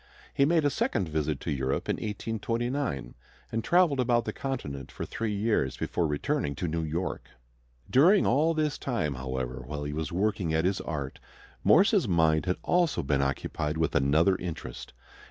He 0.33 0.45
made 0.45 0.65
a 0.65 0.71
second 0.71 1.09
visit 1.09 1.39
to 1.41 1.51
Europe 1.51 1.87
in 1.87 1.97
1829, 1.97 3.13
and 3.51 3.63
traveled 3.63 3.99
about 3.99 4.25
the 4.25 4.33
Continent 4.33 4.91
for 4.91 5.05
three 5.05 5.31
years 5.31 5.77
before 5.77 6.07
returning 6.07 6.55
to 6.55 6.67
New 6.67 6.81
York. 6.81 7.29
During 7.87 8.25
all 8.25 8.55
this 8.55 8.79
time, 8.79 9.13
however, 9.13 9.61
while 9.63 9.83
he 9.83 9.93
was 9.93 10.11
working 10.11 10.55
at 10.55 10.65
his 10.65 10.81
art, 10.81 11.19
Morse's 11.63 12.07
mind 12.07 12.47
had 12.47 12.57
also 12.63 13.03
been 13.03 13.21
occupied 13.21 13.77
with 13.77 13.93
another 13.93 14.35
interest. 14.37 14.91